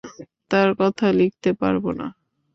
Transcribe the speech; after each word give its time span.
তাঁর 0.51 0.69
কথা 0.79 1.05
লিখতে 1.11 1.49
পারব 1.53 1.83
না। 1.99 2.07